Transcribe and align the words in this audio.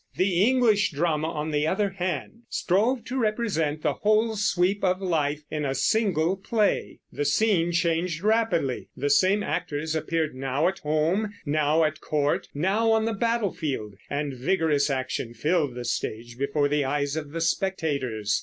The 0.15 0.41
English 0.49 0.89
drama, 0.93 1.27
on 1.27 1.51
the 1.51 1.67
other 1.67 1.91
hand, 1.91 2.39
strove 2.49 3.05
to 3.05 3.19
represent 3.19 3.83
the 3.83 3.93
whole 3.93 4.35
sweep 4.35 4.83
of 4.83 4.99
life 4.99 5.43
in 5.51 5.63
a 5.63 5.75
single 5.75 6.37
play. 6.37 7.01
The 7.11 7.23
scene 7.23 7.71
changed 7.71 8.23
rapidly; 8.23 8.89
the 8.97 9.11
same 9.11 9.43
actors 9.43 9.95
appeared 9.95 10.33
now 10.33 10.67
at 10.67 10.79
home, 10.79 11.35
now 11.45 11.83
at 11.83 12.01
court, 12.01 12.47
now 12.55 12.91
on 12.91 13.05
the 13.05 13.13
battlefield; 13.13 13.93
and 14.09 14.33
vigorous 14.33 14.89
action 14.89 15.35
filled 15.35 15.75
the 15.75 15.85
stage 15.85 16.35
before 16.35 16.67
the 16.67 16.83
eyes 16.83 17.15
of 17.15 17.31
the 17.31 17.39
spectators. 17.41 18.39